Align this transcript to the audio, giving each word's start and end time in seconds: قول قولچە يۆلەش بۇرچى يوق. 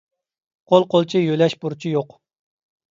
قول 0.71 0.87
قولچە 0.95 1.23
يۆلەش 1.27 1.59
بۇرچى 1.63 1.95
يوق. 1.97 2.21